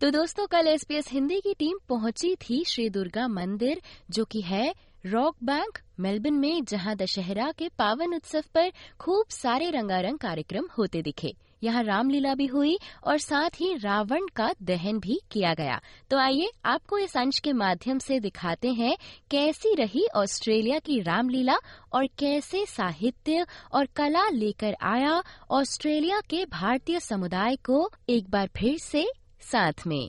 तो 0.00 0.10
दोस्तों, 0.10 0.46
कल 0.46 0.66
एसपीएस 0.66 1.08
हिंदी 1.12 1.40
की 1.40 1.52
टीम 1.54 1.78
पहुँची 1.88 2.34
थी 2.34 2.62
श्री 2.64 2.88
दुर्गा 2.90 3.26
मंदिर, 3.28 3.80
जो 4.10 4.24
कि 4.24 4.40
है 4.40 4.74
रॉक 5.06 5.36
बैंक, 5.44 5.78
मेलबर्न 6.00 6.34
में, 6.34 6.64
जहाँ 6.64 6.94
दशहरा 6.96 7.50
के 7.52 7.68
पावन 7.68 8.14
उत्सव 8.14 8.44
पर 8.54 8.70
खूब 9.00 9.28
सारे 9.30 9.70
रंगारंग 9.70 10.18
कार्यक्रम 10.18 10.68
होते 10.78 11.02
दिखे। 11.02 11.34
यहाँ 11.62 11.82
रामलीला 11.82 12.34
भी 12.34 12.46
हुई 12.46 12.78
और 13.04 13.18
साथ 13.18 13.60
ही 13.60 13.74
रावण 13.74 14.26
का 14.36 14.52
दहन 14.62 14.98
भी 14.98 15.20
किया 15.30 15.54
गया। 15.54 15.80
तो 16.10 16.18
आइए, 16.18 16.50
आपको 16.64 16.98
इस 16.98 17.16
अंश 17.16 17.38
के 17.38 17.52
माध्यम 17.52 17.98
से 17.98 18.20
दिखाते 18.20 18.72
हैं 18.72 18.96
कैसी 19.30 19.74
रही 19.74 20.06
ऑस्ट्रेलिया 20.16 20.78
की 20.78 21.00
रामलीला 21.00 21.58
और 21.92 22.06
कैसे 22.18 22.64
साहित्य 22.66 23.46
और 23.72 23.86
कला 23.96 24.28
लेकर 24.30 24.76
आया 24.86 25.22
ऑस्ट्रेलिया 25.50 26.20
के 26.20 26.44
भारतीय 26.44 27.00
समुदाय 27.00 27.56
को 27.56 27.88
एक 28.08 28.30
बार 28.30 28.48
फिर 28.56 28.78
से 28.78 29.08
साथ 29.52 29.86
में। 29.86 30.08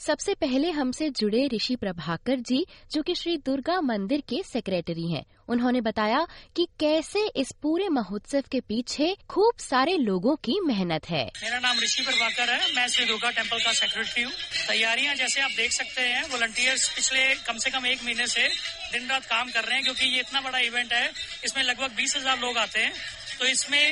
सबसे 0.00 0.32
पहले 0.34 0.70
हमसे 0.70 1.08
जुड़े 1.10 1.46
ऋषि 1.46 1.74
प्रभाकर 1.76 2.40
जी, 2.40 2.64
जो 2.92 3.02
कि 3.02 3.14
श्री 3.14 3.36
दुर्गा 3.46 3.80
मंदिर 3.80 4.20
के 4.28 4.42
सेक्रेटरी 4.42 5.06
हैं। 5.10 5.24
उन्होंने 5.48 5.80
बताया 5.80 6.26
कि 6.56 6.66
कैसे 6.80 7.20
इस 7.36 7.52
पूरे 7.62 7.88
महोत्सव 7.88 8.42
के 8.52 8.60
पीछे 8.60 9.14
खूब 9.30 9.58
सारे 9.60 9.96
लोगों 9.98 10.34
की 10.36 10.58
मेहनत 10.60 11.08
है। 11.08 11.24
मेरा 11.42 11.58
नाम 11.58 11.78
ऋषि 11.78 12.02
प्रभाकर 12.02 12.50
है। 12.50 12.74
मैं 12.76 12.86
श्री 12.88 13.06
दुर्गा 13.06 13.30
टेंपल 13.30 13.58
का 13.58 13.72
सेक्रेटरी 13.72 14.22
हूँ। 14.22 14.32
तैयारियाँ 14.68 15.14
जैसे 15.14 15.40
आप 15.40 15.50
देख 15.56 15.72
सकते 15.72 16.02
हैं 16.02 16.22
वॉलंटियर्स 16.32 16.88
पिछले 16.96 17.34
कम 17.46 17.58
से 17.58 17.70
कम 17.70 17.86
एक 17.86 18.04
महीने 18.04 18.26
से 18.26 18.48
दिन 18.92 19.08
रात 19.08 19.24
काम 19.26 19.50
कर 19.50 19.64
रहे 19.64 19.74
हैं, 19.74 19.84
क्योंकि 19.84 20.06
ये 20.06 20.20
इतना 20.20 20.40
बड़ा 20.40 20.58
इवेंट 20.60 20.92
है। 20.92 21.10
इसमें 21.44 21.62
लगभग 21.64 21.96
बीस 21.96 22.16
हज़ार 22.16 22.40
लोग 22.40 22.58
आते 22.58 22.80
हैं। 22.80 22.92
तो 23.38 23.46
इसमें 23.46 23.84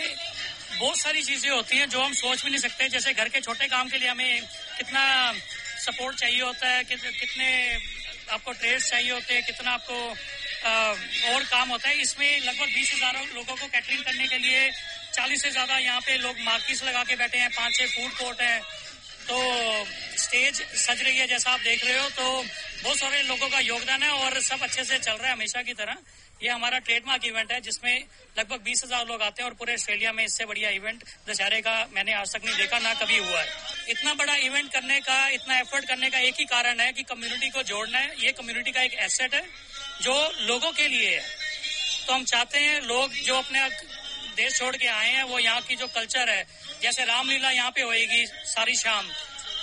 बहुत 0.72 0.98
सारी 0.98 1.22
चीज़ें 1.22 1.50
होती 1.50 1.76
हैं 1.76 1.88
जो 1.90 2.00
हम 2.00 2.12
सोच 2.14 2.44
भी 2.44 2.50
नहीं 2.50 2.60
सकते। 2.60 2.88
जैसे 2.88 3.12
घर 3.12 3.28
के 3.28 3.40
छोटे 3.40 3.66
काम 3.68 3.88
के 3.88 3.98
लिए 3.98 4.08
हमें 4.08 4.42
कितना 4.78 5.32
सपोर्ट 5.80 6.16
चाहिए 6.16 6.40
होता 6.42 6.68
है 6.68 6.84
कि, 6.84 6.96
कितने 6.96 7.48
आपको 8.30 8.52
ट्रेस 8.52 8.90
चाहिए 8.90 9.10
होते 9.10 9.34
हैं 9.34 9.44
कितना 9.44 9.70
आपको 9.72 10.14
आ, 10.60 10.72
और 11.32 11.44
काम 11.44 11.68
होता 11.70 11.88
है। 11.88 12.00
इसमें 12.00 12.40
लगभग 12.40 12.66
बीस 12.66 12.92
हज़ार 12.94 13.14
लोगों 13.34 13.54
को 13.56 13.66
कैटरिंग 13.66 14.02
करने 14.04 14.26
के 14.28 14.38
लिए 14.38 14.70
चालीस 15.14 15.42
से 15.42 15.50
ज़्यादा 15.50 15.78
यहाँ 15.78 16.00
पे 16.00 16.16
लोग 16.18 16.40
मार्किस 16.40 16.82
लगा 16.84 17.04
के 17.04 17.16
बैठे 17.16 17.38
हैं 17.38 17.48
पाँच 17.50 17.76
छह 17.76 17.86
फ़ूड 17.86 18.12
कोर्ट 18.14 18.40
है। 18.40 18.58
तो 19.28 19.38
स्टेज 20.18 20.60
सज 20.76 21.02
रही 21.02 21.16
है 21.16 21.26
जैसा 21.28 21.50
आप 21.50 21.60
देख 21.60 21.84
रहे 21.84 21.98
हो। 21.98 22.08
तो 22.10 22.44
बहुत 22.82 22.98
सारे 22.98 23.22
लोगों 23.22 23.48
का 23.48 23.58
योगदान 23.60 24.02
है 24.02 24.10
और 24.10 24.40
सब 24.42 24.62
अच्छे 24.62 24.84
से 24.84 24.98
चल 24.98 25.12
रहा 25.12 25.26
है 25.26 25.32
हमेशा 25.32 25.62
की 25.62 25.74
तरह। 25.74 25.96
ये 26.42 26.48
हमारा 26.48 26.78
ट्रेडमार्क 26.80 27.24
इवेंट 27.26 27.52
है, 27.52 27.60
जिसमें 27.60 28.04
लगभग 28.38 28.60
बीस 28.62 28.84
हज़ार 28.84 29.06
लोग 29.06 29.22
आते 29.22 29.42
हैं 29.42 29.48
और 29.48 29.54
पूरे 29.54 29.74
ऑस्ट्रेलिया 29.74 30.12
में 30.12 30.24
इससे 30.24 30.44
बढ़िया 30.46 30.70
इवेंट 30.72 31.04
दशहरे 31.28 31.60
का 31.60 31.74
मैंने 31.92 32.12
आज 32.14 32.32
तक 32.34 32.44
नहीं 32.44 32.56
देखा, 32.56 32.78
ना 32.78 32.94
कभी 32.94 33.18
हुआ 33.18 33.40
है। 33.40 33.48
इतना 33.90 34.14
बड़ा 34.14 34.34
इवेंट 34.36 34.72
करने 34.72 35.00
का, 35.00 35.28
इतना 35.30 35.58
एफर्ट 35.58 35.88
करने 35.88 36.10
का 36.10 36.18
एक 36.20 36.34
ही 36.38 36.44
कारण 36.46 36.80
है 36.80 36.92
कि 36.92 37.02
कम्युनिटी 37.04 37.50
को 37.50 37.62
जोड़ना 37.64 37.98
है। 37.98 38.14
ये 38.18 38.32
कम्युनिटी 38.32 38.72
का 38.72 38.82
एक 38.82 38.94
एसेट 39.00 39.34
है, 39.34 39.44
जो 40.02 40.14
लोगों 40.42 40.72
के 40.72 40.88
लिए 40.88 41.10
है। 41.10 41.24
तो 42.06 42.12
हम 42.12 42.24
चाहते 42.26 42.58
हैं 42.58 42.80
लोग 42.82 43.12
जो 43.16 43.36
अपने 43.36 43.68
देश 44.36 44.58
छोड़ 44.58 44.76
के 44.76 44.86
आए 44.88 45.10
हैं, 45.10 45.22
वो 45.24 45.38
यहाँ 45.38 45.60
की 45.62 45.76
जो 45.76 45.86
कल्चर 45.88 46.30
है, 46.30 46.46
जैसे 46.82 47.04
रामलीला 47.04 47.50
यहाँ 47.50 47.70
पे 47.70 47.82
होएगी 47.82 48.26
सारी 48.26 48.74
शाम 48.76 49.06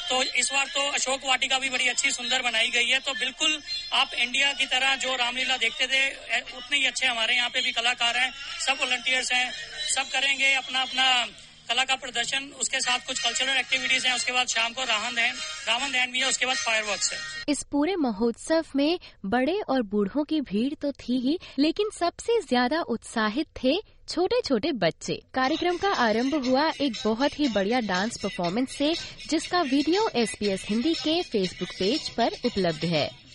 तो 0.09 0.21
इस 0.23 0.51
बार 0.53 0.65
तो 0.67 0.81
अशोक 0.91 1.25
वाटिका 1.25 1.57
भी 1.59 1.69
बड़ी 1.69 1.87
अच्छी, 1.87 2.11
सुंदर 2.11 2.41
बनाई 2.41 2.69
गई 2.69 2.87
है। 2.87 2.99
तो 3.01 3.13
बिल्कुल 3.15 3.59
आप 3.93 4.13
इंडिया 4.15 4.51
की 4.53 4.65
तरह 4.67 4.95
जो 4.97 5.15
रामलीला 5.17 5.57
देखते 5.57 5.87
थे 5.87 6.05
उतने 6.51 6.77
ही 6.77 6.85
अच्छे 6.85 7.05
हमारे 7.07 7.35
यहाँ 7.35 7.49
पे 7.49 7.61
भी 7.61 7.71
कलाकार 7.73 8.17
हैं। 8.17 8.31
सब 8.61 8.77
वॉलंटियर्स 8.79 9.31
हैं, 9.31 9.51
सब 9.89 10.09
करेंगे 10.09 10.53
अपना 10.55 10.81
अपना 10.81 11.25
कला 11.69 11.83
का 11.85 11.95
प्रदर्शन। 11.97 12.43
उसके 12.59 12.79
साथ 12.79 12.99
कुछ 13.07 13.19
कल्चरल 13.19 13.57
एक्टिविटीज़ 13.57 14.05
हैं, 14.07 14.13
उसके 14.15 14.31
बाद 14.31 14.47
शाम 14.47 14.73
को 14.73 14.83
राहन 14.83 15.15
दहन, 15.15 15.35
रावण 15.67 15.91
दहन 15.91 16.11
भी 16.11 16.19
है, 16.19 16.27
उसके 16.27 16.45
बाद 16.45 16.55
फायर 16.57 16.83
है। 16.85 17.17
इस 17.49 17.63
पूरे 17.71 17.95
महोत्सव 17.97 18.65
में 18.75 18.99
बड़े 19.25 19.59
और 19.69 19.81
बूढ़ों 19.85 20.23
की 20.23 20.41
भीड़ 20.43 20.73
तो 20.73 20.91
थी 20.93 21.19
ही, 21.19 21.37
लेकिन 21.59 21.89
सबसे 21.89 22.39
ज़्यादा 22.41 22.81
उत्साहित 22.89 23.47
थे 23.63 23.75
छोटे 24.09 24.41
छोटे 24.41 24.71
बच्चे। 24.71 25.13
कार्यक्रम 25.33 25.77
का 25.77 25.89
आरंभ 25.93 26.35
हुआ 26.47 26.71
एक 26.81 26.93
बहुत 27.05 27.39
ही 27.39 27.47
बढ़िया 27.47 27.79
डांस 27.79 28.17
परफॉर्मेंस 28.17 28.71
से, 28.71 28.93
जिसका 29.29 29.61
वीडियो 29.61 30.07
एसपीएस 30.15 30.65
हिंदी 30.69 30.93
के 30.93 31.21
फेसबुक 31.21 31.69
पेज 31.79 32.09
पर 32.09 32.31
उपलब्ध 32.45 32.85
है। 32.85 33.26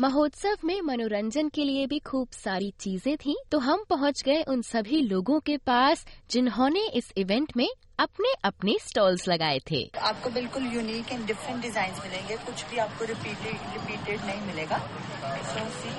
महोत्सव 0.00 0.58
में 0.64 0.80
मनोरंजन 0.82 1.48
के 1.54 1.64
लिए 1.64 1.86
भी 1.86 1.98
खूब 2.00 2.28
सारी 2.34 2.72
चीज़ें 2.80 3.16
थी 3.16 3.34
तो 3.52 3.58
हम 3.58 3.82
पहुँच 3.88 4.22
गए 4.26 4.42
उन 4.48 4.62
सभी 4.62 5.00
लोगों 5.02 5.38
के 5.40 5.56
पास 5.66 6.04
जिन्होंने 6.30 6.86
इस 6.98 7.12
इवेंट 7.18 7.52
में 7.56 7.68
अपने 7.98 8.32
अपने 8.44 8.76
स्टॉल्स 8.82 9.26
लगाए 9.28 9.58
थे। 9.70 9.82
आपको 10.00 10.30
बिल्कुल 10.30 10.70
यूनिक 10.74 11.12
एंड 11.12 11.26
डिफरेंट 11.26 11.60
डिज़ाइन 11.62 11.92
मिलेंगे 12.04 12.36
कुछ 12.46 12.64
भी 12.70 12.78
आपको 12.86 13.04
रिपीटेड 13.04 13.68
रिपीटेड 13.74 14.24
नहीं 14.26 14.40
मिलेगा। 14.46 14.78
So 14.78 15.68
see 15.76 15.92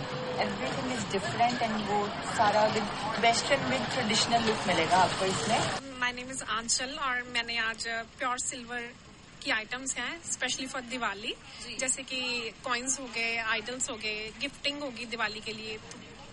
everything 0.45 0.91
is 0.93 1.05
different 1.11 1.61
and 1.61 1.77
वो 1.91 2.05
सारा 2.33 2.65
with 2.73 3.21
western 3.25 3.69
with 3.71 3.87
traditional 3.93 4.47
look 4.47 4.67
मिलेगा 4.67 5.03
आपको 5.03 5.25
इसमें। 5.25 5.99
माय 5.99 6.13
नेम 6.13 6.31
इज़ 6.31 6.43
आंचल 6.57 6.97
और 7.01 7.23
मैंने 7.33 7.57
आज 7.69 7.87
प्योर 8.17 8.37
सिल्वर 8.47 8.91
की 9.43 9.51
आइटम्स 9.51 9.95
हैं 9.97 10.13
स्पेशली 10.31 10.67
फॉर 10.67 10.81
दिवाली 10.89 11.33
जैसे 11.79 12.03
कि 12.03 12.21
कॉइन्स 12.63 12.99
हो 12.99 13.05
गए 13.15 13.35
आइडल्स 13.49 13.89
हो 13.89 13.95
गए 13.97 14.31
गिफ्टिंग 14.41 14.81
होगी 14.81 15.05
दिवाली 15.07 15.39
के 15.41 15.53
लिए. 15.53 15.77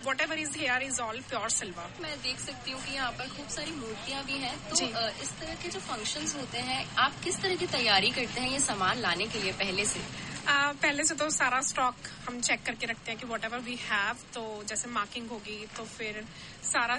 Whatever 0.21 0.39
is 0.39 0.57
here 0.57 0.83
is 0.83 0.99
all 1.01 1.19
pure 1.29 1.49
silver 1.49 2.01
मैं 2.01 2.15
देख 2.21 2.39
सकती 2.39 2.71
हूँ 2.71 2.81
कि 2.83 2.93
यहाँ 2.95 3.11
पर 3.11 3.27
खूब 3.37 3.47
सारी 3.55 3.71
मूर्तियाँ 3.71 4.23
भी 4.25 4.37
हैं। 4.43 4.55
तो 4.69 4.75
इस 5.23 5.31
तरह 5.39 5.55
के 5.63 5.69
जो 5.69 5.79
फ़ंक्शंस 5.79 6.35
होते 6.35 6.57
हैं 6.69 6.85
आप 7.05 7.19
किस 7.23 7.41
तरह 7.41 7.55
की 7.55 7.67
तैयारी 7.73 8.09
करते 8.11 8.41
हैं 8.41 8.51
ये 8.51 8.59
सामान 8.65 8.99
लाने 8.99 9.27
के 9.27 9.41
लिए 9.43 9.51
पहले 9.63 9.85
से? 9.85 9.99
Uh, 9.99 10.73
पहले 10.81 11.03
से 11.03 11.15
तो 11.15 11.29
सारा 11.31 11.59
स्टॉक 11.61 11.95
हम 12.27 12.39
चेक 12.41 12.63
करके 12.65 12.85
रखते 12.87 13.11
हैं 13.11 13.19
कि 13.19 13.27
वॉट 13.27 13.43
एवर 13.45 13.59
वी 13.61 13.75
हैव 13.81 14.23
तो 14.33 14.43
जैसे 14.69 14.89
मार्किंग 14.89 15.27
होगी 15.29 15.65
तो 15.77 15.83
फिर 15.87 16.23
सारा 16.63 16.97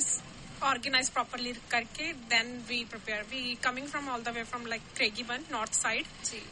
organized 0.63 1.13
properly 1.15 1.55
karke 1.71 2.15
then 2.29 2.63
we 2.69 2.85
prepare. 2.85 3.23
We 3.31 3.57
coming 3.57 3.87
from 3.87 4.09
all 4.09 4.21
the 4.21 4.33
way 4.33 4.45
from 4.45 4.67
like 4.67 4.83
Craigieburn 4.95 5.51
north 5.51 5.75
side. 5.75 6.07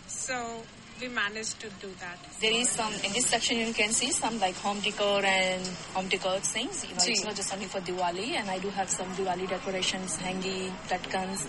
So 0.07 0.63
we 1.01 1.09
managed 1.09 1.61
to 1.61 1.69
do 1.81 1.89
that. 2.01 2.19
There 2.41 2.53
is 2.53 2.69
some, 2.71 2.93
in 2.93 3.13
this 3.13 3.27
section 3.27 3.59
you 3.59 3.73
can 3.73 3.91
see 3.91 4.11
some 4.11 4.39
like 4.41 4.55
home 4.57 4.81
decor 4.81 5.25
and 5.25 5.67
home 5.95 6.09
decor 6.09 6.39
things. 6.41 6.85
You 6.85 6.95
know, 6.95 7.03
it's 7.07 7.25
not 7.25 7.37
just 7.37 7.53
only 7.53 7.67
for 7.67 7.81
Diwali 7.81 8.33
and 8.33 8.51
I 8.51 8.59
do 8.59 8.69
have 8.71 8.89
some 8.89 9.07
Diwali 9.15 9.49
decorations, 9.49 10.17
hanging, 10.17 10.71
latkans, 10.89 11.47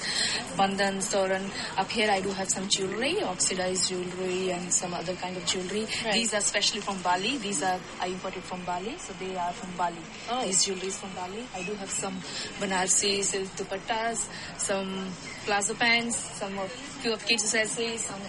bandans, 0.55 1.09
toran. 1.13 1.49
Up 1.77 1.89
here 1.89 2.09
I 2.09 2.21
do 2.21 2.29
have 2.29 2.49
some 2.49 2.67
jewelry, 2.67 3.21
oxidized 3.23 3.89
jewelry 3.89 4.51
and 4.51 4.71
some 4.71 4.93
other 4.93 5.13
kind 5.15 5.35
of 5.37 5.45
jewelry. 5.45 5.87
Right. 6.05 6.13
These 6.13 6.33
are 6.33 6.41
specially 6.41 6.81
from 6.81 7.01
Bali. 7.01 7.37
These 7.37 7.63
are, 7.63 7.79
I 8.01 8.07
imported 8.07 8.43
from 8.43 8.63
Bali, 8.65 8.97
so 8.97 9.13
they 9.19 9.35
are 9.35 9.53
from 9.53 9.75
Bali. 9.77 10.01
Oh. 10.29 10.45
These 10.45 10.65
jewelry 10.65 10.87
is 10.87 10.99
from 10.99 11.11
Bali. 11.13 11.45
I 11.55 11.63
do 11.63 11.73
have 11.75 11.89
some 11.89 12.15
Banarsi 12.59 13.23
silk 13.23 13.47
dupattas, 13.55 14.29
some 14.57 15.09
plazo 15.45 15.77
pants, 15.77 16.17
some 16.17 16.57
of 16.59 16.71
few 16.71 17.13
of 17.13 17.25
kids 17.25 17.43
accessories, 17.43 18.05
some 18.05 18.19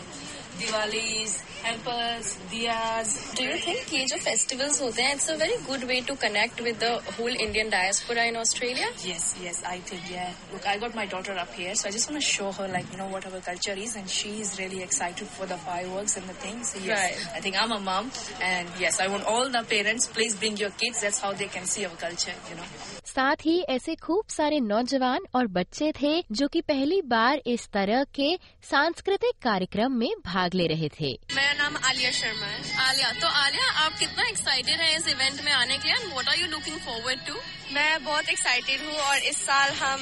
Diwali's 0.59 1.37
एम्पल्स 1.67 2.35
diyas 2.51 3.15
do 3.39 3.45
you 3.45 3.57
think 3.67 3.93
ये 3.95 4.05
जो 4.11 4.17
festivals 4.25 4.81
होते 4.83 5.03
हैं? 5.03 5.15
It's 5.15 5.31
a 5.31 5.35
very 5.37 5.57
good 5.65 5.85
way 5.85 6.01
to 6.09 6.15
connect 6.23 6.61
with 6.63 6.77
the 6.83 7.17
whole 7.19 7.37
Indian 7.37 7.71
diaspora 7.71 8.23
in 8.25 8.37
Australia 8.37 8.89
yes 9.07 9.35
yes 9.43 9.63
I 9.73 9.81
think 9.91 10.11
ये 10.13 10.25
look 10.53 10.67
I 10.67 10.79
got 10.79 10.97
my 10.97 11.07
daughter 11.15 11.37
up 11.39 11.53
here 11.59 11.75
so 11.75 11.89
I 11.89 12.21
show 12.29 12.51
her 12.61 12.71
like 12.73 12.95
know 12.99 13.09
what 13.09 13.27
our 13.27 13.41
culture 13.47 13.79
is 13.79 13.97
and 13.99 14.07
she 14.17 14.31
is 14.41 14.55
really 14.61 14.83
excited 14.83 15.29
for 15.39 15.49
the 15.49 15.59
fireworks 15.67 16.17
and 16.19 16.27
the 16.31 16.37
things 16.45 16.75
I 16.77 17.41
think 17.45 17.57
I 17.57 17.77
a 17.77 17.79
mom 17.91 18.11
and 18.43 18.83
yes 18.83 19.01
I 19.01 19.09
want 19.09 19.25
all 19.35 19.53
the 19.53 19.65
parents 19.71 20.07
please 20.15 20.37
bring 20.39 20.61
your 20.61 20.71
kids 20.81 21.01
that's 21.01 21.23
how 21.25 21.33
they 21.35 21.47
can 21.55 21.67
see 21.75 21.85
our 21.85 21.97
culture 22.01 22.51
you 22.51 22.57
know 22.57 22.65
साथ 23.07 23.45
ही 23.45 23.61
ऐसे 23.69 23.95
खूब 24.03 24.25
सारे 24.31 24.59
नौजवान 24.63 25.25
और 25.35 25.47
बच्चे 25.55 25.93
थे 25.93 26.13
जो 26.33 26.49
कि 26.49 26.61
पहली 26.69 27.01
बार 27.09 27.41
इस 27.55 27.69
तरह 27.73 28.05
के 28.15 28.29
सांस्कृतिक 28.71 29.43
कार्यक्रम 29.43 29.93
में 29.99 30.11
भाग 30.25 30.40
ले 30.55 30.67
रहे 30.67 30.89
थे। 30.89 31.13
मेरा 31.35 31.53
नाम 31.53 31.77
आलिया 31.85 32.11
शर्मा 32.13 32.47
है। 32.47 32.75
आलिया 32.89 33.13
तो 33.21 33.29
आलिया 33.45 33.71
आप 33.85 33.99
कितना 33.99 34.29
एक्साइटेड 34.29 34.81
है 34.81 34.95
इस 34.97 35.09
इवेंट 35.09 35.41
में 35.45 35.53
आने 35.53 35.79
के 35.79 35.89
लिए? 35.89 36.07
What 36.07 36.29
are 36.29 36.39
you 36.41 36.47
looking 36.47 36.79
forward 36.87 37.27
to 37.27 37.41
मैं 37.73 38.05
बहुत 38.05 38.29
एक्साइटेड 38.29 38.81
हूँ 38.85 38.99
और 39.01 39.19
इस 39.31 39.37
साल 39.47 39.73
हम 39.81 40.01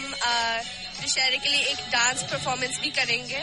दशहरे 1.00 1.36
के 1.38 1.48
लिए 1.48 1.60
एक 1.62 1.78
डांस 1.90 2.22
परफॉर्मेंस 2.30 2.78
भी 2.82 2.90
करेंगे। 2.90 3.40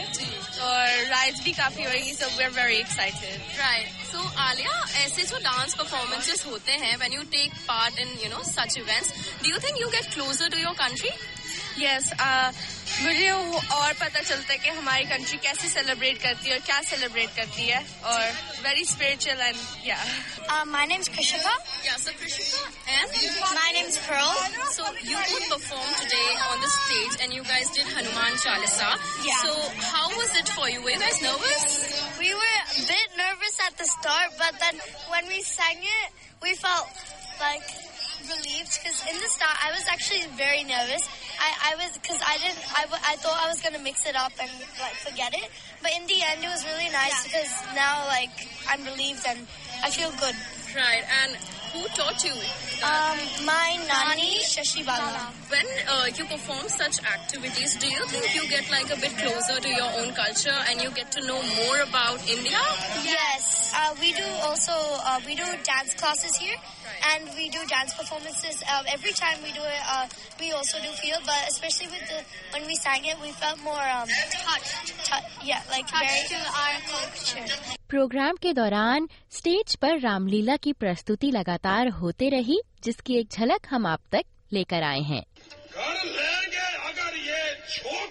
और 0.62 1.04
राइड्स 1.10 1.42
भी 1.44 1.52
काफ़ी 1.52 1.84
होगी 1.84 2.12
so 2.14 2.26
we 2.36 2.44
are 2.44 2.50
very 2.50 2.76
excited 2.76 3.58
right 3.58 3.88
so 4.12 4.28
Aliya 4.42 4.74
ऐसे 5.04 5.22
जो 5.22 5.38
डांस 5.44 5.74
परफॉर्मेंसेस 5.74 6.44
होते 6.46 6.72
हैं 6.84 6.96
when 6.96 7.12
you 7.12 7.22
take 7.36 7.52
part 7.68 7.98
in 7.98 8.18
you 8.24 8.28
know 8.30 8.42
such 8.50 8.76
events 8.78 9.08
do 9.42 9.50
you 9.50 9.58
think 9.66 9.80
you 9.80 9.88
get 9.96 10.12
closer 10.14 10.48
to 10.48 10.58
your 10.58 10.74
country 10.82 11.10
yes 11.79 12.11
मुझे 13.01 13.29
और 13.31 13.93
पता 13.99 14.21
चलता 14.21 14.51
है 14.53 14.57
कि 14.59 14.69
हमारी 14.69 15.03
कंट्री 15.11 15.37
कैसे 15.43 15.67
सेलिब्रेट 15.69 16.21
करती 16.21 16.49
है 16.49 16.55
और 16.55 16.61
क्या 16.65 16.81
सेलिब्रेट 16.89 17.29
करती 17.35 17.67
है 17.67 17.79
और 18.13 18.23
वेरी 18.65 18.85
स्पिरिचुअल 18.85 19.41
एंड 19.41 19.57
या 19.87 19.97
my 20.73 20.85
name 20.91 21.01
is 21.01 21.07
Krishika 21.15 21.55
Yeah, 21.85 21.95
so 22.01 22.11
Krishika 22.17 22.59
and 22.95 23.15
my 23.55 23.71
name 23.77 23.87
is 23.87 23.97
Pearl 24.07 24.59
so 24.75 24.83
you 25.09 25.17
both 25.29 25.47
performed 25.53 25.95
today 26.01 26.29
on 26.49 26.61
the 26.65 26.71
stage 26.73 27.15
and 27.23 27.33
you 27.37 27.43
guys 27.51 27.71
did 27.77 27.87
Hanuman 27.95 28.37
Chalisa. 28.43 28.89
Yeah. 29.29 29.41
So 29.45 29.55
how 29.93 30.09
was 30.17 30.35
it 30.41 30.51
for 30.57 30.69
you? 30.73 30.83
Were 30.83 30.91
you 30.91 30.99
guys 31.05 31.21
nervous? 31.21 31.65
We 32.19 32.33
were 32.41 32.57
a 32.59 32.85
bit 32.91 33.17
nervous 33.23 33.57
at 33.67 33.77
the 33.81 33.87
start, 33.95 34.37
but 34.43 34.59
then 34.65 34.79
when 35.15 35.27
we 35.33 35.41
sang 35.41 35.81
it, 35.95 36.21
we 36.43 36.53
felt 36.65 36.87
like 37.41 37.73
relieved 38.29 38.73
because 38.77 39.01
in 39.11 39.17
the 39.25 39.29
start 39.35 39.57
I 39.67 39.71
was 39.77 39.85
actually 39.95 40.25
very 40.45 40.63
nervous. 40.63 41.03
I, 41.40 41.72
I 41.72 41.76
was 41.76 41.92
because 41.98 42.20
I 42.24 42.38
didn't 42.38 42.58
I, 42.76 42.82
w- 42.88 43.02
I 43.06 43.16
thought 43.16 43.38
I 43.44 43.48
was 43.48 43.60
gonna 43.62 43.78
mix 43.82 44.06
it 44.06 44.16
up 44.16 44.32
and 44.40 44.50
like 44.80 44.94
forget 45.00 45.32
it, 45.34 45.48
but 45.82 45.90
in 45.96 46.06
the 46.06 46.18
end 46.22 46.42
it 46.44 46.48
was 46.48 46.64
really 46.64 46.90
nice 46.90 47.24
because 47.24 47.50
now 47.74 48.06
like 48.06 48.32
I'm 48.68 48.84
relieved 48.84 49.24
and 49.28 49.38
I 49.84 49.90
feel 49.90 50.10
good. 50.20 50.34
Right. 50.74 51.04
And 51.24 51.32
who 51.72 51.88
taught 51.96 52.20
you? 52.24 52.32
Um, 52.84 53.16
my 53.48 53.80
nani 53.88 54.40
Shashi 54.44 54.84
Bala. 54.84 55.32
When 55.48 55.64
uh, 55.88 56.06
you 56.16 56.24
perform 56.24 56.68
such 56.68 57.00
activities, 57.04 57.76
do 57.76 57.88
you 57.88 58.04
think 58.06 58.34
you 58.34 58.48
get 58.48 58.68
like 58.70 58.92
a 58.92 59.00
bit 59.00 59.16
closer 59.16 59.60
to 59.60 59.68
your 59.68 59.88
own 60.00 60.12
culture 60.12 60.56
and 60.68 60.80
you 60.82 60.90
get 60.90 61.10
to 61.12 61.26
know 61.26 61.40
more 61.64 61.80
about 61.80 62.20
India? 62.28 62.60
Yes, 63.04 63.45
uh, 63.74 63.94
we 64.00 64.12
do 64.12 64.26
also 64.46 64.72
uh, 64.72 65.20
we 65.26 65.34
do 65.34 65.46
dance 65.64 65.94
classes 65.94 66.36
here, 66.36 66.56
and 67.12 67.28
we 67.36 67.48
do 67.50 67.60
dance 67.66 67.94
performances. 67.94 68.62
Uh, 68.68 68.82
every 68.92 69.12
time 69.12 69.38
we 69.42 69.52
do 69.52 69.62
it, 69.62 69.82
uh, 69.94 70.06
we 70.40 70.52
also 70.52 70.78
do 70.84 70.90
feel, 71.02 71.18
but 71.26 71.40
especially 71.48 71.88
with 71.94 72.04
the 72.10 72.20
when 72.54 72.66
we 72.66 72.76
sang 72.76 73.04
it, 73.04 73.16
we 73.22 73.30
felt 73.42 73.58
more 73.64 73.86
um, 73.96 74.08
touched. 74.30 74.94
Tou- 75.08 75.46
yeah, 75.52 75.62
like 75.70 75.86
touched 75.86 76.10
very 76.10 76.28
to 76.34 76.40
our 76.62 76.76
culture. 76.92 77.48
Program 77.88 78.36
के 78.42 78.52
दौरान 78.52 79.08
stage 79.32 79.74
पर 79.82 79.98
रामलीला 80.00 80.56
की 80.62 80.72
प्रस्तुति 80.82 81.30
लगातार 81.30 81.88
होते 82.00 82.28
रही 82.34 82.60
जिसकी 82.84 83.18
एक 83.18 83.28
झलक 83.32 83.66
हम 83.70 83.86
आप 83.86 84.00
तक 84.12 84.24
लेकर 84.52 84.82
आए 84.82 85.00
हैं 85.10 85.22
कर 85.76 85.94
लेंगे 86.04 86.66
अगर 86.88 87.16
ये 87.28 87.42
छोकरे 87.74 88.05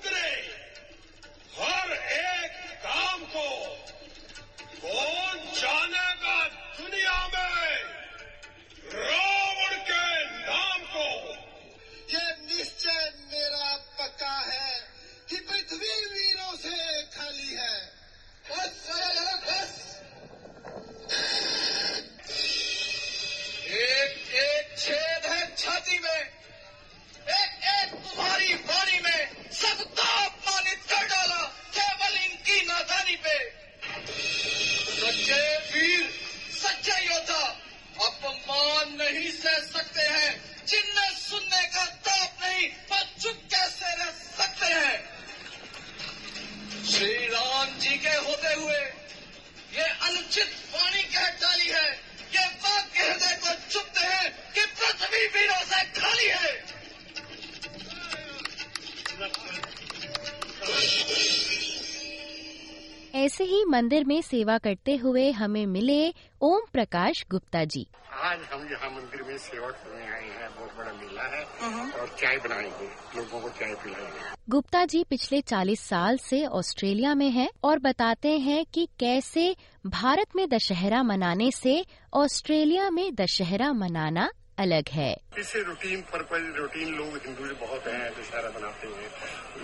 ऐसे 63.35 63.43
ही 63.43 63.63
मंदिर 63.65 64.03
में 64.05 64.21
सेवा 64.21 64.57
करते 64.57 64.95
हुए 64.95 65.31
हमें 65.31 65.65
मिले 65.65 66.13
ओम 66.41 66.61
प्रकाश 66.73 67.23
गुप्ता 67.31 67.63
जी। 67.63 67.85
आज 68.23 68.39
हम 68.53 68.61
यहाँ 68.71 68.89
मंदिर 68.91 69.23
में 69.23 69.37
सेवा 69.37 69.69
करने 69.69 70.05
आए 70.05 70.29
हैं 70.29 70.49
बहुत 70.49 70.77
बड़ा 70.77 70.91
मेला 70.91 71.23
है 71.23 71.43
और 71.91 72.07
चाय 72.07 72.37
बनाएँगे 72.37 72.87
लोगों 73.17 73.41
को 73.41 73.49
चाय 73.49 73.73
पिलाएँगे। 73.73 74.35
गुप्ता 74.49 74.85
जी 74.85 75.03
पिछले 75.03 75.41
40 75.41 75.79
साल 75.79 76.17
से 76.17 76.45
ऑस्ट्रेलिया 76.45 77.15
में 77.15 77.29
हैं 77.29 77.49
और 77.63 77.79
बताते 77.79 78.37
हैं 78.39 78.65
कि 78.73 78.87
कैसे 78.99 79.55
भारत 79.87 80.35
में 80.35 80.47
दशहरा 80.49 81.03
मनाने 81.03 81.51
से 81.51 81.85
ऑस्ट्रेलिया 82.13 82.89
में 82.89 83.15
दशहरा 83.15 83.71
मनाना 83.73 84.29
अलग 84.57 84.89
है। 84.89 85.15
इससे 85.37 85.61
रूटीन 85.61 86.01
पर्पज 86.01 86.55
रूटीन 86.57 86.93
लोग 86.95 87.15
हिंदू 87.25 87.45
बहुत 87.65 87.87
हैं 87.87 88.11
दशहरा 88.11 88.49
बनाते 88.49 88.87
हैं, 88.87 89.09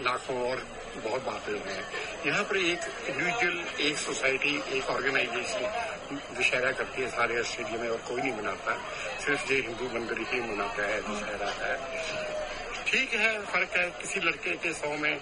लाखों 0.04 0.38
और 0.50 0.64
बहुत 0.98 1.26
बातें 1.26 1.54
हैं। 1.68 1.84
यहाँ 2.26 2.44
पर 2.44 2.58
एक 2.58 2.80
इंडिविजुअल 3.10 3.82
एक 3.82 3.98
सोसाइटी 3.98 4.56
एक 4.78 4.90
ऑर्गेनाइजेशन 4.90 5.62
दशहरा 6.40 6.72
करती 6.72 7.02
है 7.02 7.10
सारे 7.12 7.40
ऑस्ट्रेलिया 7.40 7.82
में 7.82 7.90
और 7.90 8.02
कोई 8.10 8.22
नहीं 8.22 8.34
मनाता। 8.34 8.76
सिर्फ़ 9.26 9.52
ये 9.54 9.60
हिंदू 9.62 9.86
मंदिर 9.94 10.26
ही 10.34 10.42
मनाता 10.42 10.88
है 10.88 11.02
दशहरा 11.02 11.52
है। 11.62 11.76
ठीक 12.88 13.14
है, 13.14 13.40
फ़र्क 13.46 13.78
है, 13.78 13.90
किसी 14.02 14.20
लड़के 14.20 14.56
के 14.58 14.74
सौ 14.74 14.96
में 14.98 15.16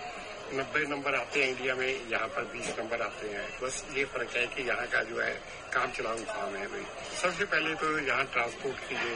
नब्बे 0.50 0.82
नंबर 0.90 1.16
आते 1.16 1.42
हैं 1.42 1.50
इंडिया 1.50 1.74
में 1.76 1.88
यहाँ 2.12 2.28
पर 2.36 2.44
बीस 2.54 2.70
नंबर 2.80 3.02
आते 3.02 3.28
हैं। 3.30 3.48
बस 3.62 3.76
ये 3.96 4.04
फ़र्क 4.14 4.36
है 4.36 4.46
कि 4.54 4.68
यहाँ 4.68 4.86
का 4.94 5.02
जो 5.10 5.20
है 5.22 5.34
काम 5.74 5.92
चलाऊ 5.98 6.18
काम 6.30 6.56
है 6.56 6.66
भाई। 6.68 6.86
सबसे 7.22 7.46
पहले 7.52 7.74
तो 7.82 7.88
यहाँ 8.00 8.24
ट्रांसपोर्ट 8.34 8.78
की 8.90 8.96
जो 8.96 9.12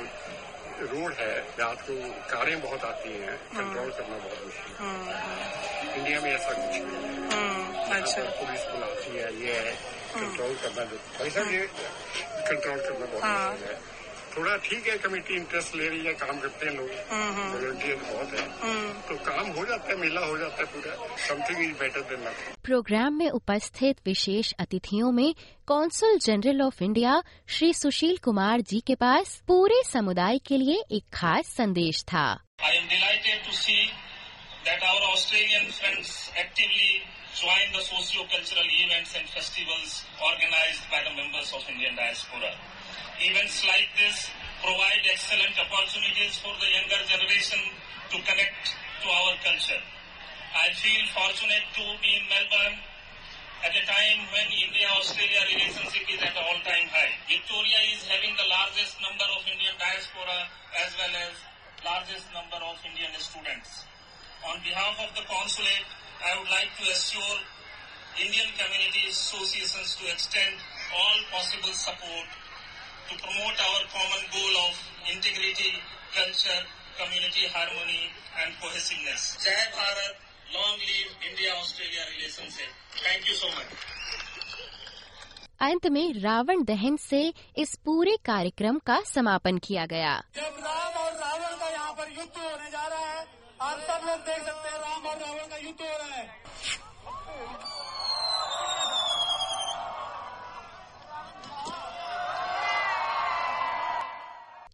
रोड 0.91 1.13
है 1.13 1.33
रात 1.59 1.81
को 1.87 1.95
कारें 2.29 2.61
बहुत 2.61 2.83
आती 2.85 3.09
हैं 3.13 3.35
कंट्रोल 3.49 3.89
करना 3.97 4.17
बहुत 4.17 4.39
मुश्किल 4.45 4.71
है। 4.79 5.97
इंडिया 5.97 6.21
में 6.21 6.31
ऐसा 6.33 6.53
कुछ 6.53 6.73
नहीं 6.75 6.83
है। 6.83 7.41
यहाँ 7.89 8.07
पर 8.07 8.29
पुलिस 8.39 8.63
बुलाती 8.69 9.17
है 9.17 9.27
ये 9.41 9.53
है 9.59 9.73
कंट्रोल 10.13 10.55
करना 10.63 10.85
भाई 10.85 11.29
साहब 11.29 11.51
ये 11.53 11.67
कंट्रोल 12.49 12.79
करना 12.79 13.05
बहुत 13.05 13.23
मुश्किल 13.23 13.67
है। 13.67 13.75
थोड़ा 14.35 14.55
ठीक 14.65 14.87
है 14.87 14.97
कमेटी 14.97 15.35
इंटरेस्ट 15.35 15.75
ले 15.75 15.87
रही 15.87 16.05
है 16.05 16.13
काम 16.21 16.39
करते 16.39 16.65
हैं 16.65 16.73
लोग। 16.75 16.89
वॉलंटियर 17.53 17.95
तो 17.95 18.13
बहुत 18.13 18.33
है। 18.33 18.45
हम्म। 18.61 18.91
तो 19.09 19.15
काम 19.25 19.51
हो 19.57 19.65
जाता 19.65 19.91
है 19.91 19.97
मेला 19.97 20.25
हो 20.25 20.37
जाता 20.37 20.61
है 20.61 20.65
पूरा। 20.73 20.93
Something 21.27 21.61
is 21.63 21.73
better 21.79 22.01
than 22.11 22.29
program 22.63 23.17
में 23.17 23.29
उपस्थित 23.29 23.97
विशेष 24.05 24.51
अतिथियों 24.59 25.11
में 25.11 25.33
consul 25.67 26.17
general 26.25 26.61
of 26.61 26.83
India 26.83 27.21
Shri 27.57 27.73
Sushil 27.73 28.17
Kumar 28.23 28.61
ji 28.71 28.79
के 28.87 28.95
पास 29.05 29.35
पूरे 29.47 29.81
समुदाय 29.91 30.37
के 30.47 30.57
लिए 30.57 30.83
एक 30.97 31.03
खास 31.13 31.53
संदेश 31.57 32.03
था। 32.13 32.27
I 32.63 32.75
am 32.77 32.87
delighted 32.87 33.45
to 33.45 33.51
see 33.61 33.77
that 34.65 34.83
our 34.83 35.01
Australian 35.11 35.71
friends 35.71 36.11
actively 36.37 37.01
join 37.39 37.71
the 37.71 37.81
socio 37.83 38.23
cultural 38.33 38.67
events 38.83 39.15
and 39.15 39.27
festivals 39.27 39.91
organised 40.29 40.91
by 40.91 41.01
the 41.03 41.15
members 41.17 41.53
of 41.53 41.69
Indian 41.69 41.95
diaspora 41.95 42.51
Events 43.19 43.63
like 43.65 43.89
this 43.95 44.29
provide 44.63 45.03
excellent 45.07 45.55
opportunities 45.59 46.39
for 46.39 46.55
the 46.59 46.69
younger 46.71 47.01
generation 47.07 47.59
to 48.11 48.17
connect 48.23 48.75
to 49.03 49.07
our 49.07 49.33
culture. 49.43 49.83
I 50.53 50.69
feel 50.77 51.03
fortunate 51.11 51.65
to 51.75 51.85
be 51.99 52.19
in 52.19 52.23
Melbourne 52.29 52.77
at 53.63 53.73
a 53.73 53.83
time 53.87 54.19
when 54.35 54.47
India-Australia 54.51 55.41
relationship 55.55 56.03
is 56.07 56.19
at 56.19 56.35
all-time 56.35 56.87
high. 56.91 57.15
Victoria 57.31 57.79
is 57.95 58.03
having 58.05 58.35
the 58.35 58.47
largest 58.51 58.99
number 58.99 59.27
of 59.33 59.41
Indian 59.47 59.75
diaspora 59.79 60.51
as 60.83 60.91
well 60.99 61.13
as 61.25 61.33
largest 61.83 62.27
number 62.35 62.59
of 62.59 62.75
Indian 62.83 63.11
students. 63.19 63.87
On 64.43 64.59
behalf 64.63 64.99
of 64.99 65.15
the 65.15 65.23
consulate, 65.27 65.87
I 66.19 66.35
would 66.39 66.51
like 66.51 66.71
to 66.79 66.85
assure 66.91 67.39
Indian 68.19 68.51
community 68.59 69.09
associations 69.09 69.95
to 69.99 70.11
extend 70.11 70.59
all 70.91 71.17
possible 71.31 71.73
support 71.73 72.27
to 73.09 73.13
promote 73.19 73.57
our 73.67 73.81
common 73.95 74.23
goal 74.33 74.53
of 74.67 74.73
integrity, 75.13 75.71
culture, 76.15 76.61
community 76.99 77.45
harmony 77.53 78.03
and 78.41 78.49
cohesiveness. 78.61 79.37
Jai 79.43 79.63
Bharat, 79.75 80.15
long 80.55 80.77
live 80.89 81.09
India-Australia 81.29 82.03
relationship. 82.15 82.69
Thank 83.05 83.27
you 83.29 83.35
so 83.35 83.47
much. 83.57 83.71
अंत 85.61 85.85
में 85.95 86.13
रावण 86.21 86.63
दहन 86.65 86.95
से 86.99 87.21
इस 87.63 87.75
पूरे 87.85 88.15
कार्यक्रम 88.25 88.79
का 88.87 88.99
समापन 89.13 89.57
किया 89.67 89.85
गया 89.93 90.13
जब 90.35 90.57
राम 90.65 90.97
और 91.03 91.11
रावण 91.19 91.55
का 91.59 91.69
यहाँ 91.69 91.93
पर 91.99 92.09
युद्ध 92.17 92.37
होने 92.37 92.69
जा 92.71 92.87
रहा 92.87 93.11
है 93.11 93.21
आप 93.67 93.79
सब 93.89 94.07
लोग 94.07 94.19
देख 94.29 94.41
सकते 94.47 94.69
हैं 94.69 94.79
राम 94.79 95.05
और 95.11 95.17
रावण 95.21 95.47
का 95.51 95.57
युद्ध 95.57 95.81
हो 95.81 95.97
रहा 95.97 96.15
है 96.15 96.25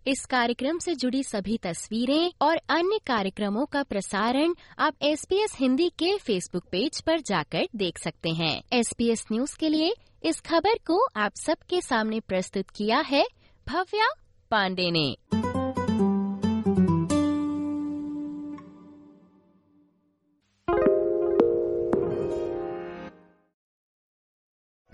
इस 0.09 0.25
कार्यक्रम 0.25 0.77
से 0.79 0.93
जुड़ी 0.95 1.23
सभी 1.23 1.57
तस्वीरें 1.57 2.31
और 2.41 2.59
अन्य 2.69 2.97
कार्यक्रमों 3.07 3.65
का 3.65 3.83
प्रसारण 3.83 4.53
आप 4.79 4.95
एस 5.01 5.25
पी 5.25 5.35
एस 5.35 5.55
हिंदी 5.59 5.89
के 5.89 6.17
फेसबुक 6.17 6.63
पेज 6.71 7.01
पर 7.01 7.19
जाकर 7.19 7.67
देख 7.75 7.97
सकते 7.97 8.29
हैं। 8.29 8.61
एस 8.73 8.93
पी 8.97 9.09
एस 9.09 9.25
न्यूज़ 9.31 9.57
के 9.57 9.69
लिए 9.69 9.93
इस 10.23 10.39
खबर 10.41 10.77
को 10.87 10.99
आप 11.15 11.35
सबके 11.35 11.81
सामने 11.81 12.19
प्रस्तुत 12.19 12.69
किया 12.69 12.99
है 12.99 13.23
भव्या 13.67 14.09
पांडे 14.51 14.89
ने। 14.91 15.15